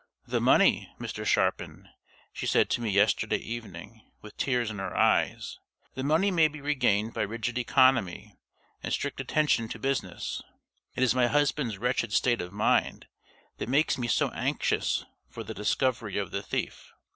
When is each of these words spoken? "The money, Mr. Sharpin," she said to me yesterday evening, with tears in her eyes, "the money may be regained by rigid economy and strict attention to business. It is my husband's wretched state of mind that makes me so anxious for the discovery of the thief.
"The 0.25 0.41
money, 0.41 0.91
Mr. 0.99 1.23
Sharpin," 1.23 1.87
she 2.33 2.47
said 2.47 2.71
to 2.71 2.81
me 2.81 2.89
yesterday 2.89 3.37
evening, 3.37 4.01
with 4.19 4.35
tears 4.35 4.71
in 4.71 4.79
her 4.79 4.97
eyes, 4.97 5.59
"the 5.93 6.03
money 6.03 6.31
may 6.31 6.47
be 6.47 6.59
regained 6.59 7.13
by 7.13 7.21
rigid 7.21 7.59
economy 7.59 8.35
and 8.81 8.91
strict 8.91 9.21
attention 9.21 9.69
to 9.69 9.77
business. 9.77 10.41
It 10.95 11.03
is 11.03 11.13
my 11.13 11.27
husband's 11.27 11.77
wretched 11.77 12.13
state 12.13 12.41
of 12.41 12.51
mind 12.51 13.09
that 13.59 13.69
makes 13.69 13.99
me 13.99 14.07
so 14.07 14.31
anxious 14.31 15.05
for 15.29 15.43
the 15.43 15.53
discovery 15.53 16.17
of 16.17 16.31
the 16.31 16.41
thief. 16.41 16.93